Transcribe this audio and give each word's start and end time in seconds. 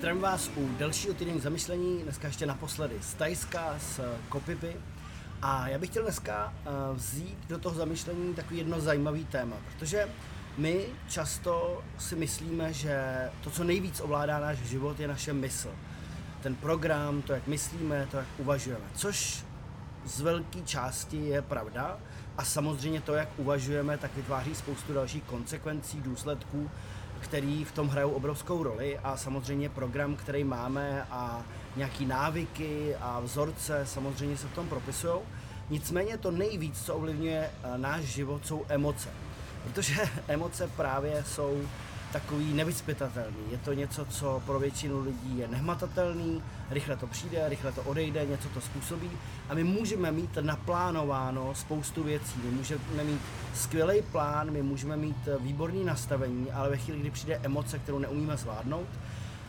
Zdravím 0.00 0.22
vás 0.22 0.50
u 0.56 0.68
dalšího 0.78 1.14
týdenní 1.14 1.40
zamyšlení, 1.40 2.02
dneska 2.02 2.26
ještě 2.26 2.46
naposledy 2.46 2.94
z 3.00 3.14
Tajska, 3.14 3.74
z 3.78 4.00
Kopipy. 4.28 4.76
A 5.42 5.68
já 5.68 5.78
bych 5.78 5.90
chtěl 5.90 6.02
dneska 6.02 6.54
eh, 6.56 6.70
vzít 6.94 7.38
do 7.48 7.58
toho 7.58 7.74
zamyšlení 7.74 8.34
takový 8.34 8.58
jedno 8.58 8.80
zajímavý 8.80 9.24
téma, 9.24 9.56
protože 9.66 10.08
my 10.58 10.86
často 11.08 11.82
si 11.98 12.16
myslíme, 12.16 12.72
že 12.72 13.04
to, 13.44 13.50
co 13.50 13.64
nejvíc 13.64 14.00
ovládá 14.00 14.40
náš 14.40 14.58
život, 14.58 15.00
je 15.00 15.08
naše 15.08 15.32
mysl. 15.32 15.70
Ten 16.42 16.54
program, 16.54 17.22
to, 17.22 17.32
jak 17.32 17.46
myslíme, 17.46 18.08
to, 18.10 18.16
jak 18.16 18.28
uvažujeme. 18.38 18.84
Což 18.94 19.44
z 20.04 20.20
velké 20.20 20.60
části 20.60 21.16
je 21.16 21.42
pravda 21.42 21.98
a 22.38 22.44
samozřejmě 22.44 23.00
to, 23.00 23.14
jak 23.14 23.28
uvažujeme, 23.36 23.98
tak 23.98 24.16
vytváří 24.16 24.54
spoustu 24.54 24.92
dalších 24.92 25.22
konsekvencí, 25.22 26.00
důsledků, 26.00 26.70
který 27.20 27.64
v 27.64 27.72
tom 27.72 27.88
hrajou 27.88 28.10
obrovskou 28.10 28.62
roli 28.62 28.98
a 28.98 29.16
samozřejmě 29.16 29.68
program, 29.68 30.16
který 30.16 30.44
máme 30.44 31.06
a 31.10 31.42
nějaký 31.76 32.06
návyky 32.06 32.94
a 33.00 33.20
vzorce 33.20 33.86
samozřejmě 33.86 34.36
se 34.36 34.48
v 34.48 34.54
tom 34.54 34.68
propisují. 34.68 35.14
Nicméně 35.70 36.18
to 36.18 36.30
nejvíc, 36.30 36.84
co 36.84 36.94
ovlivňuje 36.94 37.50
eh, 37.50 37.78
náš 37.78 38.04
život, 38.04 38.46
jsou 38.46 38.64
emoce. 38.68 39.08
Protože 39.64 39.94
emoce 40.28 40.70
právě 40.76 41.24
jsou 41.26 41.62
takový 42.12 42.54
nevyspytatelný. 42.54 43.38
Je 43.50 43.58
to 43.58 43.72
něco, 43.72 44.04
co 44.04 44.42
pro 44.46 44.58
většinu 44.58 45.04
lidí 45.04 45.38
je 45.38 45.48
nehmatatelný, 45.48 46.42
rychle 46.70 46.96
to 46.96 47.06
přijde, 47.06 47.48
rychle 47.48 47.72
to 47.72 47.82
odejde, 47.82 48.26
něco 48.26 48.48
to 48.48 48.60
způsobí 48.60 49.10
a 49.48 49.54
my 49.54 49.64
můžeme 49.64 50.12
mít 50.12 50.38
naplánováno 50.40 51.54
spoustu 51.54 52.02
věcí. 52.02 52.40
My 52.44 52.50
můžeme 52.50 53.04
mít 53.04 53.20
skvělý 53.54 54.02
plán, 54.02 54.50
my 54.50 54.62
můžeme 54.62 54.96
mít 54.96 55.28
výborný 55.40 55.84
nastavení, 55.84 56.52
ale 56.52 56.70
ve 56.70 56.76
chvíli, 56.76 57.00
kdy 57.00 57.10
přijde 57.10 57.40
emoce, 57.42 57.78
kterou 57.78 57.98
neumíme 57.98 58.36
zvládnout, 58.36 58.88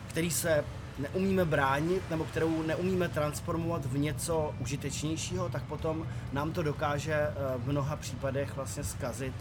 který 0.08 0.30
se 0.30 0.64
neumíme 0.98 1.44
bránit 1.44 2.02
nebo 2.10 2.24
kterou 2.24 2.62
neumíme 2.62 3.08
transformovat 3.08 3.86
v 3.86 3.98
něco 3.98 4.54
užitečnějšího, 4.60 5.48
tak 5.48 5.62
potom 5.62 6.06
nám 6.32 6.52
to 6.52 6.62
dokáže 6.62 7.14
eh, 7.14 7.34
v 7.58 7.68
mnoha 7.68 7.96
případech 7.96 8.56
vlastně 8.56 8.84
zkazit 8.84 9.34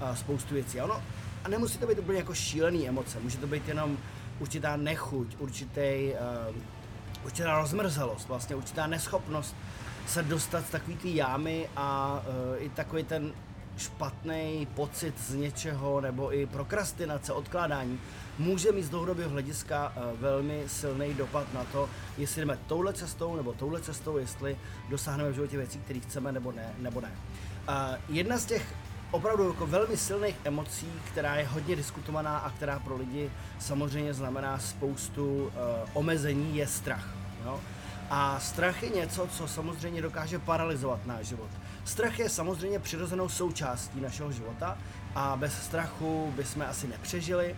eh, 0.00 0.16
spoustu 0.16 0.54
věcí. 0.54 0.80
Ono 0.80 1.02
a 1.44 1.48
nemusí 1.48 1.78
to 1.78 1.86
být 1.86 1.98
úplně 1.98 2.18
jako 2.18 2.34
šílený 2.34 2.88
emoce, 2.88 3.20
může 3.20 3.38
to 3.38 3.46
být 3.46 3.68
jenom 3.68 3.98
určitá 4.38 4.76
nechuť, 4.76 5.36
určitý, 5.38 6.12
uh, 6.50 6.56
určitá 7.24 7.60
rozmrzelost, 7.60 8.28
vlastně 8.28 8.56
určitá 8.56 8.86
neschopnost 8.86 9.56
se 10.06 10.22
dostat 10.22 10.66
z 10.66 10.70
takový 10.70 10.96
ty 10.96 11.16
jámy 11.16 11.68
a 11.76 12.20
uh, 12.26 12.64
i 12.64 12.68
takový 12.68 13.04
ten 13.04 13.32
špatný 13.76 14.68
pocit 14.74 15.14
z 15.20 15.34
něčeho 15.34 16.00
nebo 16.00 16.34
i 16.34 16.46
prokrastinace, 16.46 17.32
odkládání 17.32 18.00
může 18.38 18.72
mít 18.72 18.82
z 18.82 18.90
dlouhodobého 18.90 19.30
hlediska 19.30 19.92
uh, 19.96 20.20
velmi 20.20 20.62
silný 20.66 21.14
dopad 21.14 21.54
na 21.54 21.64
to, 21.64 21.90
jestli 22.18 22.40
jdeme 22.40 22.58
touhle 22.66 22.92
cestou 22.92 23.36
nebo 23.36 23.52
touhle 23.52 23.80
cestou, 23.80 24.18
jestli 24.18 24.56
dosáhneme 24.90 25.30
v 25.30 25.34
životě 25.34 25.56
věcí, 25.56 25.78
které 25.78 26.00
chceme 26.00 26.32
nebo 26.32 26.52
ne. 26.52 26.74
Nebo 26.78 27.00
ne. 27.00 27.12
Uh, 27.68 27.74
jedna 28.08 28.38
z 28.38 28.44
těch 28.44 28.74
opravdu 29.10 29.48
jako 29.48 29.66
velmi 29.66 29.96
silných 29.96 30.36
emocí, 30.44 30.92
která 31.04 31.36
je 31.36 31.46
hodně 31.46 31.76
diskutovaná 31.76 32.38
a 32.38 32.50
která 32.50 32.78
pro 32.78 32.96
lidi 32.96 33.30
samozřejmě 33.58 34.14
znamená 34.14 34.58
spoustu 34.58 35.44
uh, 35.44 35.50
omezení, 35.92 36.56
je 36.56 36.66
strach. 36.66 37.14
Jo? 37.44 37.60
A 38.10 38.40
strach 38.40 38.82
je 38.82 38.88
něco, 38.88 39.26
co 39.26 39.48
samozřejmě 39.48 40.02
dokáže 40.02 40.38
paralizovat 40.38 41.06
náš 41.06 41.26
život. 41.26 41.50
Strach 41.84 42.18
je 42.18 42.28
samozřejmě 42.28 42.78
přirozenou 42.78 43.28
součástí 43.28 44.00
našeho 44.00 44.32
života 44.32 44.78
a 45.14 45.36
bez 45.36 45.62
strachu 45.62 46.32
bychom 46.36 46.62
asi 46.62 46.88
nepřežili. 46.88 47.56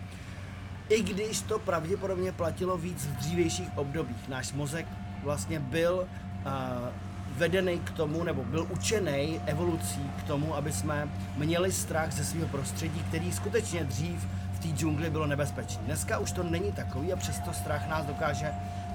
I 0.89 1.03
když 1.03 1.41
to 1.41 1.59
pravděpodobně 1.59 2.31
platilo 2.31 2.77
víc 2.77 3.05
v 3.05 3.15
dřívějších 3.15 3.69
obdobích. 3.75 4.27
Náš 4.27 4.51
mozek 4.53 4.87
vlastně 5.23 5.59
byl 5.59 6.07
uh, 6.45 7.10
vedený 7.37 7.79
k 7.79 7.91
tomu, 7.91 8.23
nebo 8.23 8.43
byl 8.43 8.67
učený 8.69 9.41
evolucí 9.45 10.11
k 10.19 10.23
tomu, 10.23 10.55
aby 10.55 10.71
jsme 10.71 11.09
měli 11.37 11.71
strach 11.71 12.11
ze 12.11 12.25
svého 12.25 12.47
prostředí, 12.47 13.03
který 13.07 13.31
skutečně 13.31 13.83
dřív 13.83 14.27
v 14.53 14.59
té 14.59 14.67
džungli 14.67 15.09
bylo 15.09 15.27
nebezpečný. 15.27 15.85
Dneska 15.85 16.17
už 16.17 16.31
to 16.31 16.43
není 16.43 16.71
takový 16.71 17.13
a 17.13 17.15
přesto 17.15 17.53
strach 17.53 17.89
nás 17.89 18.05
dokáže 18.05 18.51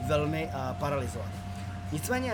velmi 0.07 0.47
uh, 0.47 0.77
paralizovat. 0.77 1.29
Nicméně 1.93 2.33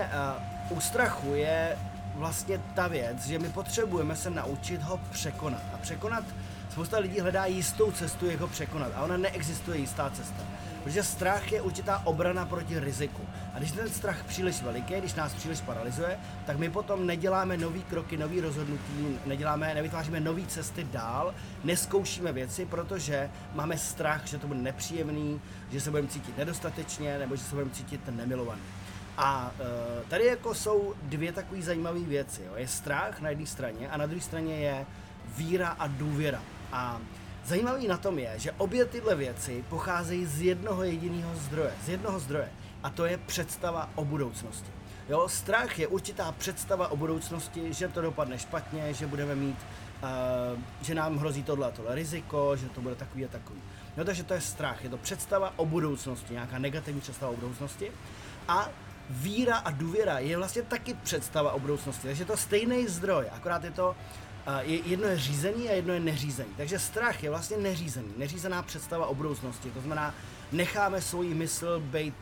uh, 0.69 0.77
u 0.77 0.81
strachu 0.81 1.33
je 1.33 1.77
vlastně 2.15 2.59
ta 2.73 2.87
věc, 2.87 3.27
že 3.27 3.39
my 3.39 3.49
potřebujeme 3.49 4.15
se 4.15 4.29
naučit 4.29 4.81
ho 4.81 4.99
překonat. 5.11 5.61
A 5.73 5.77
překonat, 5.77 6.23
spousta 6.69 6.97
lidí 6.97 7.19
hledá 7.19 7.45
jistou 7.45 7.91
cestu, 7.91 8.25
jak 8.25 8.39
ho 8.39 8.47
překonat. 8.47 8.91
A 8.95 9.03
ona 9.03 9.17
neexistuje 9.17 9.77
jistá 9.77 10.09
cesta. 10.09 10.43
Protože 10.83 11.03
strach 11.03 11.51
je 11.51 11.61
určitá 11.61 12.01
obrana 12.05 12.45
proti 12.45 12.79
riziku. 12.79 13.21
A 13.53 13.57
když 13.57 13.71
ten 13.71 13.89
strach 13.89 14.23
příliš 14.23 14.61
veliký, 14.61 14.93
když 14.93 15.13
nás 15.13 15.33
příliš 15.33 15.61
paralizuje, 15.61 16.19
tak 16.45 16.57
my 16.57 16.69
potom 16.69 17.07
neděláme 17.07 17.57
nový 17.57 17.83
kroky, 17.83 18.17
nový 18.17 18.41
rozhodnutí, 18.41 19.19
neděláme, 19.25 19.73
nevytváříme 19.73 20.19
nové 20.19 20.45
cesty 20.45 20.83
dál, 20.83 21.33
neskoušíme 21.63 22.33
věci, 22.33 22.65
protože 22.65 23.29
máme 23.53 23.77
strach, 23.77 24.27
že 24.27 24.37
to 24.37 24.47
bude 24.47 24.59
nepříjemný, 24.59 25.41
že 25.71 25.81
se 25.81 25.89
budeme 25.89 26.07
cítit 26.07 26.37
nedostatečně 26.37 27.19
nebo 27.19 27.35
že 27.35 27.43
se 27.43 27.55
budeme 27.55 27.71
cítit 27.71 28.01
nemilovaný. 28.09 28.61
A 29.17 29.51
uh, 29.59 30.09
tady 30.09 30.25
jako 30.25 30.53
jsou 30.53 30.93
dvě 31.03 31.31
takové 31.31 31.61
zajímavé 31.61 31.99
věci. 31.99 32.41
Jo. 32.45 32.51
Je 32.55 32.67
strach 32.67 33.21
na 33.21 33.29
jedné 33.29 33.45
straně 33.45 33.89
a 33.89 33.97
na 33.97 34.05
druhé 34.05 34.21
straně 34.21 34.55
je 34.55 34.85
víra 35.37 35.69
a 35.79 35.87
důvěra. 35.87 36.41
A 36.73 37.01
Zajímavý 37.45 37.87
na 37.87 37.97
tom 37.97 38.19
je, 38.19 38.33
že 38.35 38.51
obě 38.51 38.85
tyhle 38.85 39.15
věci 39.15 39.63
pocházejí 39.69 40.25
z 40.25 40.41
jednoho 40.41 40.83
jediného 40.83 41.35
zdroje, 41.35 41.71
z 41.83 41.89
jednoho 41.89 42.19
zdroje, 42.19 42.51
a 42.83 42.89
to 42.89 43.05
je 43.05 43.17
představa 43.17 43.89
o 43.95 44.05
budoucnosti. 44.05 44.71
Jo, 45.09 45.29
strach 45.29 45.79
je 45.79 45.87
určitá 45.87 46.31
představa 46.31 46.87
o 46.87 46.97
budoucnosti, 46.97 47.73
že 47.73 47.87
to 47.87 48.01
dopadne 48.01 48.39
špatně, 48.39 48.93
že 48.93 49.07
budeme 49.07 49.35
mít, 49.35 49.57
uh, 50.03 50.09
že 50.81 50.95
nám 50.95 51.17
hrozí 51.17 51.43
tohle 51.43 51.67
a 51.67 51.71
tohle 51.71 51.95
riziko, 51.95 52.55
že 52.55 52.69
to 52.69 52.81
bude 52.81 52.95
takový 52.95 53.25
a 53.25 53.27
takový. 53.27 53.61
No, 53.97 54.05
takže 54.05 54.23
to 54.23 54.33
je 54.33 54.41
strach, 54.41 54.83
je 54.83 54.89
to 54.89 54.97
představa 54.97 55.53
o 55.55 55.65
budoucnosti, 55.65 56.33
nějaká 56.33 56.59
negativní 56.59 57.01
představa 57.01 57.31
o 57.31 57.35
budoucnosti. 57.35 57.91
A 58.47 58.69
víra 59.09 59.57
a 59.57 59.71
důvěra 59.71 60.19
je 60.19 60.37
vlastně 60.37 60.61
taky 60.61 60.93
představa 60.93 61.51
o 61.51 61.59
budoucnosti, 61.59 62.07
takže 62.07 62.21
je 62.21 62.27
to 62.27 62.37
stejný 62.37 62.87
zdroj, 62.87 63.25
akorát 63.31 63.63
je 63.63 63.71
to 63.71 63.95
je, 64.61 64.79
jedno 64.85 65.07
je 65.07 65.17
řízený 65.17 65.69
a 65.69 65.73
jedno 65.73 65.93
je 65.93 65.99
neřízený. 65.99 66.49
Takže 66.57 66.79
strach 66.79 67.23
je 67.23 67.29
vlastně 67.29 67.57
neřízený, 67.57 68.13
neřízená 68.17 68.63
představa 68.63 69.07
o 69.07 69.15
budoucnosti. 69.15 69.71
To 69.71 69.79
znamená, 69.79 70.13
necháme 70.51 71.01
svoji 71.01 71.33
mysl 71.33 71.79
být 71.79 72.15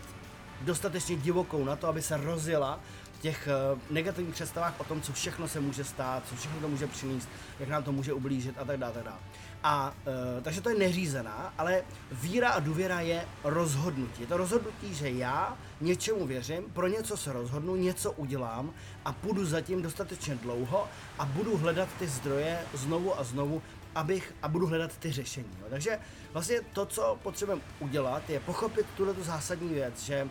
dostatečně 0.61 1.15
divokou 1.15 1.65
na 1.65 1.75
to, 1.75 1.87
aby 1.87 2.01
se 2.01 2.17
rozjela 2.17 2.79
těch 3.21 3.49
uh, 3.73 3.79
negativních 3.89 4.35
představách 4.35 4.79
o 4.79 4.83
tom, 4.83 5.01
co 5.01 5.13
všechno 5.13 5.47
se 5.47 5.59
může 5.59 5.83
stát, 5.83 6.23
co 6.29 6.35
všechno 6.35 6.59
to 6.59 6.67
může 6.67 6.87
přinést, 6.87 7.29
jak 7.59 7.69
nám 7.69 7.83
to 7.83 7.91
může 7.91 8.13
ublížit 8.13 8.55
a 8.59 8.65
tak 8.65 8.79
dále. 8.79 8.93
Tak 8.93 9.03
dále. 9.03 9.19
A 9.63 9.93
uh, 10.07 10.43
takže 10.43 10.61
to 10.61 10.69
je 10.69 10.79
neřízená, 10.79 11.53
ale 11.57 11.83
víra 12.11 12.49
a 12.49 12.59
důvěra 12.59 12.99
je 12.99 13.25
rozhodnutí. 13.43 14.21
Je 14.21 14.27
to 14.27 14.37
rozhodnutí, 14.37 14.95
že 14.95 15.09
já 15.09 15.57
něčemu 15.81 16.27
věřím, 16.27 16.63
pro 16.73 16.87
něco 16.87 17.17
se 17.17 17.33
rozhodnu, 17.33 17.75
něco 17.75 18.11
udělám 18.11 18.73
a 19.05 19.13
půjdu 19.13 19.45
zatím 19.45 19.81
dostatečně 19.81 20.35
dlouho 20.35 20.87
a 21.19 21.25
budu 21.25 21.57
hledat 21.57 21.89
ty 21.99 22.07
zdroje 22.07 22.59
znovu 22.73 23.19
a 23.19 23.23
znovu, 23.23 23.61
abych 23.95 24.33
a 24.41 24.47
budu 24.47 24.67
hledat 24.67 24.97
ty 24.97 25.11
řešení. 25.11 25.49
Jo. 25.59 25.65
Takže 25.69 25.99
vlastně 26.33 26.61
to, 26.73 26.85
co 26.85 27.19
potřebujeme 27.23 27.61
udělat, 27.79 28.29
je 28.29 28.39
pochopit 28.39 28.85
tuhle 28.97 29.13
zásadní 29.13 29.69
věc, 29.69 30.03
že 30.03 30.27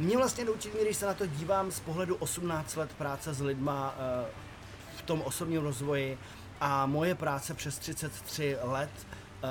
mě 0.00 0.16
vlastně 0.16 0.44
do 0.44 0.52
určitý 0.52 0.78
když 0.82 0.96
se 0.96 1.06
na 1.06 1.14
to 1.14 1.26
dívám 1.26 1.70
z 1.70 1.80
pohledu 1.80 2.14
18 2.14 2.76
let 2.76 2.90
práce 2.98 3.34
s 3.34 3.40
lidma 3.40 3.94
uh, 3.94 4.28
v 4.96 5.02
tom 5.02 5.22
osobním 5.22 5.62
rozvoji, 5.62 6.18
a 6.60 6.86
moje 6.86 7.14
práce 7.14 7.54
přes 7.54 7.78
33 7.78 8.56
let 8.62 8.90
uh, 8.96 9.48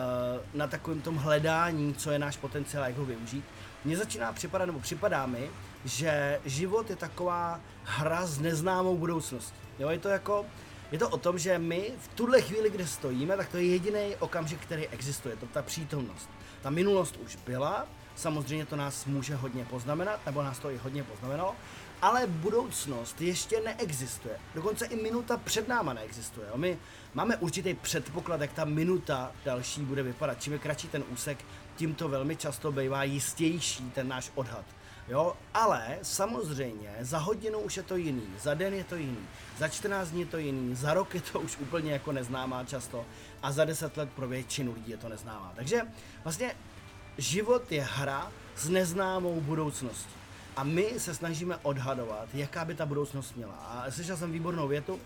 na 0.54 0.68
takovém 0.68 1.02
tom 1.02 1.16
hledání, 1.16 1.94
co 1.94 2.12
je 2.12 2.20
náš 2.20 2.38
potenciál, 2.38 2.85
jak 2.85 2.97
ho 2.97 3.06
využít, 3.06 3.46
mně 3.85 3.97
začíná 3.97 4.34
připadat, 4.34 4.66
nebo 4.66 4.79
připadá 4.79 5.26
mi, 5.26 5.50
že 5.85 6.40
život 6.46 6.90
je 6.90 6.96
taková 6.96 7.59
hra 7.84 8.26
s 8.26 8.40
neznámou 8.40 8.97
budoucností. 8.97 9.58
Jo, 9.79 9.90
je 9.90 10.00
to 10.00 10.09
jako, 10.09 10.46
je 10.91 11.00
to 11.00 11.09
o 11.09 11.18
tom, 11.18 11.40
že 11.40 11.59
my 11.59 11.91
v 12.00 12.08
tuhle 12.08 12.41
chvíli, 12.41 12.70
kde 12.70 12.88
stojíme, 12.88 13.38
tak 13.38 13.50
to 13.50 13.58
je 13.58 13.66
jediný 13.66 14.16
okamžik, 14.20 14.59
který 14.59 14.88
existuje, 14.88 15.35
to 15.35 15.46
ta 15.46 15.62
přítomnost. 15.62 16.29
Ta 16.62 16.70
minulost 16.70 17.18
už 17.26 17.35
byla, 17.35 17.88
samozřejmě 18.20 18.66
to 18.66 18.76
nás 18.76 19.06
může 19.06 19.36
hodně 19.36 19.66
poznamenat, 19.66 20.26
nebo 20.26 20.44
nás 20.44 20.60
to 20.60 20.72
i 20.72 20.78
hodně 20.78 21.04
poznamenalo, 21.04 21.56
ale 22.02 22.28
budoucnost 22.28 23.22
ještě 23.22 23.62
neexistuje. 23.62 24.40
Dokonce 24.56 24.86
i 24.86 24.96
minuta 25.04 25.38
před 25.38 25.68
náma 25.68 25.94
neexistuje. 25.94 26.48
My 26.56 26.78
máme 27.14 27.38
určitý 27.38 27.74
předpoklad, 27.74 28.42
jak 28.42 28.54
ta 28.54 28.66
minuta 28.66 29.32
další 29.46 29.82
bude 29.82 30.04
vypadat. 30.04 30.42
Čím 30.42 30.54
je 30.54 30.60
kratší 30.60 30.88
ten 30.88 31.04
úsek, 31.10 31.46
tím 31.76 31.96
to 31.96 32.10
velmi 32.10 32.36
často 32.36 32.72
bývá 32.72 33.04
jistější 33.04 33.92
ten 33.92 34.08
náš 34.08 34.32
odhad. 34.36 34.66
Jo, 35.08 35.34
ale 35.54 35.98
samozřejmě 36.02 36.96
za 37.02 37.18
hodinu 37.18 37.60
už 37.60 37.78
je 37.78 37.84
to 37.84 37.96
jiný, 37.96 38.28
za 38.42 38.54
den 38.54 38.74
je 38.74 38.84
to 38.84 38.96
jiný, 38.96 39.28
za 39.58 39.68
14 39.68 40.10
dní 40.10 40.20
je 40.20 40.26
to 40.26 40.38
jiný, 40.38 40.76
za 40.76 40.94
rok 40.94 41.16
je 41.16 41.22
to 41.22 41.40
už 41.40 41.58
úplně 41.58 41.92
jako 41.92 42.12
neznámá 42.12 42.64
často 42.64 43.06
a 43.44 43.52
za 43.52 43.66
10 43.66 43.98
let 43.98 44.10
pro 44.16 44.28
většinu 44.28 44.74
lidí 44.74 44.92
je 44.92 44.98
to 44.98 45.10
neznámá. 45.10 45.52
Takže 45.56 45.82
vlastně 46.24 46.56
život 47.20 47.72
je 47.72 47.82
hra 47.82 48.32
s 48.56 48.70
neznámou 48.70 49.42
budoucností. 49.42 50.10
A 50.56 50.64
my 50.64 50.94
se 50.98 51.16
snažíme 51.16 51.58
odhadovat, 51.58 52.30
jaká 52.34 52.66
by 52.66 52.76
ta 52.76 52.86
budoucnost 52.86 53.36
měla. 53.36 53.54
A 53.54 53.92
slyšel 53.92 54.18
jsem 54.18 54.32
výbornou 54.32 54.68
větu, 54.68 55.00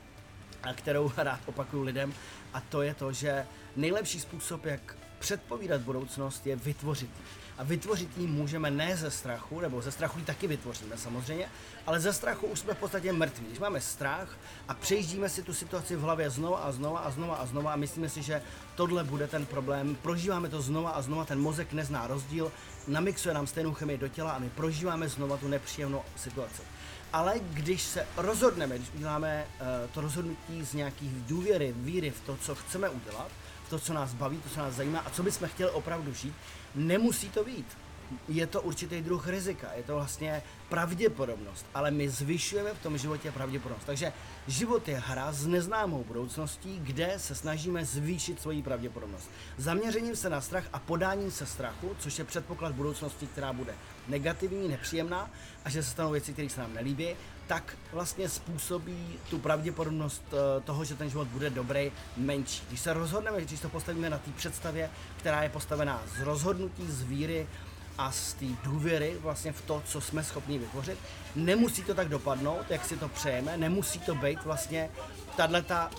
kterou 0.76 1.12
rád 1.18 1.40
opakuju 1.46 1.84
lidem, 1.84 2.14
a 2.54 2.62
to 2.62 2.82
je 2.82 2.94
to, 2.94 3.14
že 3.14 3.46
nejlepší 3.76 4.20
způsob, 4.20 4.66
jak 4.66 4.96
předpovídat 5.20 5.82
budoucnost, 5.82 6.48
je 6.48 6.56
vytvořit 6.56 7.10
a 7.58 7.64
vytvořit 7.64 8.18
ji 8.18 8.28
můžeme 8.28 8.72
ne 8.72 8.98
ze 8.98 9.12
strachu, 9.12 9.60
nebo 9.60 9.82
ze 9.82 9.92
strachu 9.92 10.20
ji 10.20 10.26
taky 10.26 10.48
vytvoříme 10.48 10.98
samozřejmě, 10.98 11.50
ale 11.88 12.00
ze 12.00 12.14
strachu 12.14 12.48
už 12.48 12.60
jsme 12.60 12.74
v 12.74 12.78
podstatě 12.78 13.14
mrtví. 13.14 13.46
Když 13.46 13.60
máme 13.60 13.82
strach 13.82 14.38
a 14.68 14.74
přejíždíme 14.74 15.30
si 15.30 15.44
tu 15.44 15.54
situaci 15.54 15.96
v 15.96 16.02
hlavě 16.02 16.30
znova 16.30 16.58
a 16.58 16.72
znova 16.72 17.00
a 17.00 17.12
znova 17.12 17.36
a 17.36 17.46
znova 17.46 17.74
a 17.74 17.76
myslíme 17.76 18.10
si, 18.10 18.22
že 18.22 18.42
tohle 18.76 19.04
bude 19.04 19.28
ten 19.28 19.46
problém, 19.46 19.96
prožíváme 20.02 20.50
to 20.50 20.62
znova 20.62 20.90
a 20.90 21.02
znova, 21.02 21.26
ten 21.26 21.40
mozek 21.40 21.74
nezná 21.74 22.08
rozdíl, 22.08 22.52
namixuje 22.88 23.34
nám 23.34 23.48
stejnou 23.48 23.74
chemii 23.74 23.98
do 23.98 24.08
těla 24.08 24.32
a 24.32 24.40
my 24.40 24.50
prožíváme 24.50 25.10
znova 25.10 25.38
tu 25.38 25.48
nepříjemnou 25.48 26.02
situaci. 26.16 26.62
Ale 27.14 27.40
když 27.40 27.82
se 27.82 28.08
rozhodneme, 28.18 28.78
když 28.78 28.90
uděláme 28.96 29.46
uh, 29.46 29.68
to 29.92 30.02
rozhodnutí 30.02 30.66
z 30.66 30.74
nějakých 30.74 31.12
důvěry, 31.12 31.74
víry 31.78 32.10
v 32.10 32.22
to, 32.22 32.38
co 32.38 32.56
chceme 32.56 32.90
udělat, 32.90 33.32
to, 33.74 33.80
co 33.80 33.94
nás 33.94 34.14
baví, 34.14 34.38
to, 34.38 34.50
co 34.50 34.60
nás 34.60 34.74
zajímá 34.74 35.00
a 35.00 35.10
co 35.10 35.24
bychom 35.24 35.48
chtěli 35.48 35.72
opravdu 35.72 36.14
žít, 36.14 36.34
nemusí 36.76 37.30
to 37.30 37.44
být. 37.44 37.66
Je 38.28 38.48
to 38.48 38.62
určitý 38.62 39.02
druh 39.02 39.28
rizika, 39.28 39.74
je 39.74 39.84
to 39.84 39.96
vlastně 39.96 40.44
pravděpodobnost, 40.70 41.66
ale 41.74 41.92
my 41.92 42.10
zvyšujeme 42.10 42.74
v 42.74 42.84
tom 42.84 42.98
životě 42.98 43.32
pravděpodobnost. 43.32 43.86
Takže 43.86 44.14
život 44.48 44.88
je 44.88 44.98
hra 44.98 45.32
s 45.32 45.46
neznámou 45.46 46.04
budoucností, 46.04 46.80
kde 46.84 47.14
se 47.18 47.36
snažíme 47.36 47.86
zvýšit 47.86 48.42
svoji 48.42 48.64
pravděpodobnost. 48.64 49.30
Zaměřením 49.58 50.16
se 50.16 50.30
na 50.30 50.42
strach 50.42 50.64
a 50.74 50.80
podáním 50.80 51.32
se 51.32 51.46
strachu, 51.46 51.96
což 52.00 52.20
je 52.20 52.26
předpoklad 52.26 52.76
budoucnosti, 52.76 53.28
která 53.28 53.54
bude 53.54 53.74
negativní, 54.08 54.68
nepříjemná 54.68 55.30
a 55.66 55.70
že 55.70 55.84
se 55.84 55.90
stanou 55.90 56.12
věci, 56.12 56.34
které 56.34 56.50
se 56.50 56.62
nám 56.62 56.74
nelíbí, 56.74 57.08
tak 57.48 57.78
vlastně 57.92 58.30
způsobí 58.30 59.08
tu 59.30 59.40
pravděpodobnost 59.40 60.24
eh, 60.32 60.62
toho, 60.62 60.86
že 60.86 60.96
ten 60.96 61.10
život 61.10 61.28
bude 61.28 61.50
dobrý, 61.50 61.92
menší. 62.18 62.64
Když 62.68 62.80
se 62.80 62.94
rozhodneme, 62.94 63.42
když 63.42 63.60
to 63.60 63.70
postavíme 63.70 64.10
na 64.10 64.18
té 64.18 64.32
představě, 64.32 64.90
která 65.18 65.44
je 65.44 65.50
postavená 65.50 66.04
z 66.18 66.22
rozhodnutí, 66.22 66.88
z 66.88 67.02
víry, 67.02 67.48
a 67.98 68.12
z 68.12 68.34
té 68.34 68.46
důvěry 68.64 69.18
vlastně 69.22 69.52
v 69.52 69.62
to, 69.62 69.84
co 69.86 70.02
jsme 70.02 70.24
schopni 70.24 70.60
vytvořit. 70.60 71.00
Nemusí 71.36 71.84
to 71.84 71.94
tak 71.94 72.10
dopadnout, 72.10 72.66
jak 72.70 72.86
si 72.86 72.98
to 72.98 73.08
přejeme, 73.10 73.58
nemusí 73.58 74.00
to 74.00 74.16
být 74.16 74.44
vlastně 74.44 74.90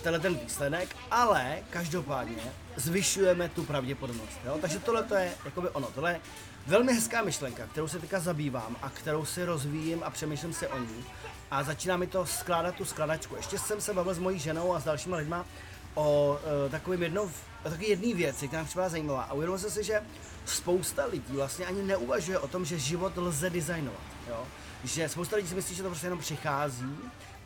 tenhle 0.02 0.20
ten 0.20 0.35
výsledek, 0.35 0.96
ale 1.11 1.58
každopádně 1.70 2.43
zvyšujeme 2.76 3.49
tu 3.49 3.64
pravděpodobnost. 3.64 4.38
Jo? 4.44 4.58
Takže 4.61 4.79
tohle 4.79 5.02
to 5.02 5.14
je 5.14 5.32
jakoby 5.44 5.69
ono, 5.69 5.87
tohle 5.94 6.12
je 6.12 6.20
velmi 6.67 6.94
hezká 6.94 7.23
myšlenka, 7.23 7.67
kterou 7.67 7.88
se 7.88 7.99
teďka 7.99 8.20
zabývám 8.20 8.76
a 8.82 8.91
kterou 8.91 9.25
si 9.25 9.44
rozvíjím 9.44 10.02
a 10.05 10.11
přemýšlím 10.11 10.52
si 10.52 10.67
o 10.67 10.79
ní. 10.79 11.05
A 11.50 11.62
začíná 11.62 11.96
mi 11.96 12.06
to 12.06 12.26
skládat 12.26 12.75
tu 12.75 12.85
skladačku. 12.85 13.37
Ještě 13.37 13.58
jsem 13.58 13.81
se 13.81 13.94
bavil 13.94 14.14
s 14.14 14.19
mojí 14.19 14.38
ženou 14.38 14.75
a 14.75 14.81
s 14.81 14.85
dalšíma 14.85 15.17
lidma 15.17 15.46
o 15.94 16.38
uh, 16.64 16.70
takovým 16.70 17.02
jednou, 17.02 17.25
o 17.64 17.70
takové 17.70 17.87
jedné 17.87 18.14
věci, 18.14 18.49
která 18.49 18.62
mě 18.62 18.69
připadá 18.69 18.88
zajímavá. 18.88 19.23
A 19.23 19.32
uvědomil 19.32 19.58
jsem 19.58 19.70
si, 19.70 19.85
že 19.85 20.02
spousta 20.44 21.06
lidí 21.06 21.32
vlastně 21.32 21.67
ani 21.67 21.82
neuvažuje 21.82 22.38
o 22.38 22.49
tom, 22.49 22.64
že 22.64 22.79
život 22.79 23.17
lze 23.17 23.50
designovat. 23.50 24.00
Jo? 24.29 24.46
Že 24.85 25.08
spousta 25.08 25.37
lidí 25.37 25.49
si 25.49 25.55
myslí, 25.55 25.75
že 25.75 25.82
to 25.82 25.88
prostě 25.88 26.06
jenom 26.06 26.19
přichází 26.19 26.96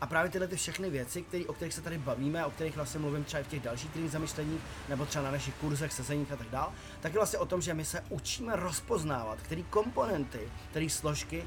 a 0.01 0.07
právě 0.07 0.31
tyhle 0.31 0.47
ty 0.47 0.55
všechny 0.55 0.89
věci, 0.89 1.21
který, 1.21 1.45
o 1.47 1.53
kterých 1.53 1.73
se 1.73 1.81
tady 1.81 1.97
bavíme, 1.97 2.45
o 2.45 2.51
kterých 2.51 2.75
vlastně 2.75 2.99
mluvím 2.99 3.23
třeba 3.23 3.43
v 3.43 3.47
těch 3.47 3.59
dalších 3.59 3.91
týdných 3.91 4.11
zamyšlení, 4.11 4.59
nebo 4.89 5.05
třeba 5.05 5.25
na 5.25 5.31
našich 5.31 5.53
kurzech, 5.53 5.93
sezeních 5.93 6.31
a 6.31 6.35
tak 6.35 6.49
dál, 6.49 6.73
tak 7.01 7.13
je 7.13 7.19
vlastně 7.19 7.39
o 7.39 7.45
tom, 7.45 7.61
že 7.61 7.73
my 7.73 7.85
se 7.85 8.03
učíme 8.09 8.55
rozpoznávat, 8.55 9.39
který 9.41 9.63
komponenty, 9.63 10.39
které 10.69 10.89
složky 10.89 11.43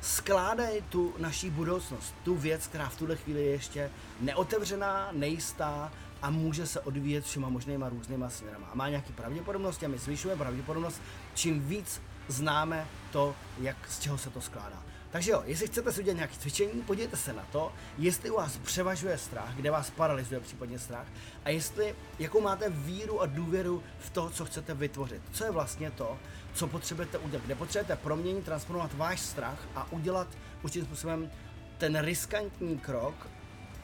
skládají 0.00 0.82
tu 0.82 1.14
naší 1.18 1.50
budoucnost, 1.50 2.14
tu 2.24 2.34
věc, 2.34 2.66
která 2.66 2.88
v 2.88 2.96
tuhle 2.96 3.16
chvíli 3.16 3.44
je 3.44 3.50
ještě 3.50 3.90
neotevřená, 4.20 5.08
nejistá 5.12 5.92
a 6.24 6.30
může 6.30 6.66
se 6.66 6.80
odvíjet 6.80 7.24
všema 7.24 7.48
možnýma 7.48 7.88
různýma 7.88 8.30
směrama. 8.30 8.66
A 8.72 8.74
má 8.74 8.88
nějaký 8.88 9.12
pravděpodobnost 9.12 9.82
a 9.82 9.88
my 9.88 9.98
zvyšujeme 9.98 10.38
pravděpodobnost, 10.38 11.02
čím 11.34 11.60
víc 11.68 12.02
známe 12.28 12.86
to, 13.12 13.34
jak, 13.60 13.76
z 13.88 14.00
čeho 14.00 14.18
se 14.18 14.30
to 14.30 14.40
skládá. 14.40 14.82
Takže 15.10 15.30
jo, 15.30 15.42
jestli 15.46 15.66
chcete 15.66 15.92
si 15.92 16.00
udělat 16.00 16.16
nějaké 16.16 16.36
cvičení, 16.36 16.82
podívejte 16.82 17.16
se 17.16 17.32
na 17.32 17.46
to, 17.52 17.72
jestli 17.98 18.30
u 18.30 18.36
vás 18.36 18.56
převažuje 18.56 19.18
strach, 19.18 19.54
kde 19.54 19.70
vás 19.70 19.90
paralizuje 19.90 20.40
případně 20.40 20.78
strach, 20.78 21.06
a 21.44 21.50
jestli, 21.50 21.94
jakou 22.18 22.40
máte 22.40 22.70
víru 22.70 23.20
a 23.20 23.26
důvěru 23.26 23.82
v 23.98 24.10
to, 24.10 24.30
co 24.30 24.44
chcete 24.44 24.74
vytvořit. 24.74 25.22
Co 25.32 25.44
je 25.44 25.50
vlastně 25.50 25.90
to, 25.90 26.18
co 26.54 26.66
potřebujete 26.66 27.18
udělat, 27.18 27.44
kde 27.44 27.54
potřebujete 27.54 27.96
proměnit, 27.96 28.44
transformovat 28.44 28.94
váš 28.94 29.20
strach 29.20 29.68
a 29.74 29.92
udělat 29.92 30.28
určitým 30.62 30.86
způsobem 30.86 31.30
ten 31.78 32.00
riskantní 32.00 32.78
krok 32.78 33.14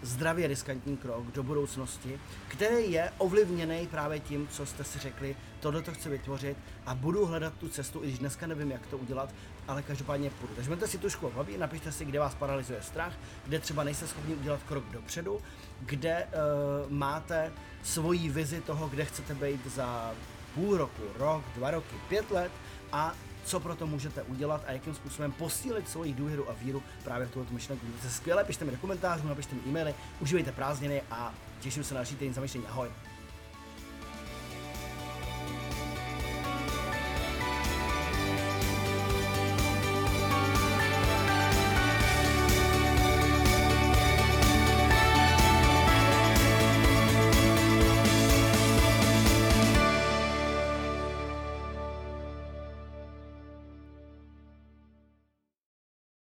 zdravě 0.02 0.47
riskantní 0.47 0.97
krok 0.97 1.26
do 1.26 1.43
budoucnosti, 1.43 2.20
který 2.49 2.93
je 2.93 3.12
ovlivněný 3.19 3.87
právě 3.87 4.20
tím, 4.20 4.49
co 4.49 4.67
jste 4.67 4.85
si 4.85 4.99
řekli, 4.99 5.37
tohle 5.61 5.82
to 5.82 5.93
chci 5.93 6.08
vytvořit 6.08 6.56
a 6.87 6.94
budu 6.94 7.26
hledat 7.26 7.52
tu 7.55 7.69
cestu, 7.69 8.05
i 8.05 8.06
když 8.06 8.19
dneska 8.19 8.47
nevím, 8.47 8.70
jak 8.70 8.87
to 8.87 8.99
udělat, 8.99 9.35
ale 9.69 9.82
každopádně 9.82 10.31
půjdu. 10.31 10.55
Takže 10.55 10.70
máte 10.70 10.88
si 10.88 10.99
tu 10.99 11.11
školu 11.11 11.32
hlavě, 11.32 11.58
napište 11.58 11.93
si, 11.93 12.05
kde 12.05 12.19
vás 12.19 12.35
paralyzuje 12.35 12.82
strach, 12.82 13.12
kde 13.47 13.58
třeba 13.58 13.85
nejste 13.85 14.06
schopni 14.06 14.35
udělat 14.35 14.61
krok 14.69 14.85
dopředu, 14.85 15.41
kde 15.81 16.26
uh, 16.26 16.93
máte 16.93 17.53
svoji 17.82 18.29
vizi 18.29 18.61
toho, 18.61 18.88
kde 18.88 19.05
chcete 19.05 19.35
být 19.35 19.67
za 19.67 20.14
půl 20.55 20.76
roku, 20.76 21.03
rok, 21.19 21.44
dva 21.56 21.70
roky, 21.70 21.96
pět 22.08 22.31
let 22.31 22.53
a 22.93 23.14
co 23.44 23.60
pro 23.60 23.76
to 23.76 23.87
můžete 23.87 24.22
udělat 24.22 24.64
a 24.66 24.72
jakým 24.72 24.94
způsobem 24.94 25.32
posílit 25.32 25.88
svoji 25.88 26.14
důvěru 26.14 26.50
a 26.50 26.52
víru 26.52 26.82
právě 27.04 27.26
v 27.26 27.31
tuto 27.31 27.54
myšlenku. 27.54 27.87
Mějte 27.87 28.08
se 28.08 28.14
skvěle, 28.14 28.44
pište 28.44 28.64
mi 28.64 28.70
do 28.70 28.78
komentářů, 28.78 29.28
napište 29.28 29.54
mi 29.54 29.60
e-maily, 29.66 29.94
užívejte 30.20 30.52
prázdniny 30.52 31.02
a 31.10 31.34
těším 31.60 31.84
se 31.84 31.94
na 31.94 31.98
další 31.98 32.16
týden 32.16 32.34
zamýšlení. 32.34 32.66
Ahoj! 32.66 32.88